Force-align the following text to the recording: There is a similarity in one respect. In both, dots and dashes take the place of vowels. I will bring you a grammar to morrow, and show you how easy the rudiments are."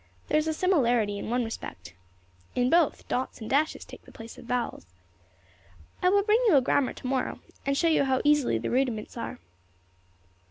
There 0.29 0.37
is 0.39 0.47
a 0.47 0.53
similarity 0.55 1.19
in 1.19 1.29
one 1.29 1.43
respect. 1.43 1.93
In 2.55 2.71
both, 2.71 3.07
dots 3.07 3.39
and 3.39 3.47
dashes 3.47 3.85
take 3.85 4.01
the 4.01 4.11
place 4.11 4.35
of 4.35 4.45
vowels. 4.45 4.87
I 6.01 6.09
will 6.09 6.23
bring 6.23 6.43
you 6.47 6.55
a 6.55 6.59
grammar 6.61 6.93
to 6.93 7.05
morrow, 7.05 7.39
and 7.67 7.77
show 7.77 7.87
you 7.87 8.05
how 8.05 8.19
easy 8.23 8.57
the 8.57 8.71
rudiments 8.71 9.15
are." 9.15 9.37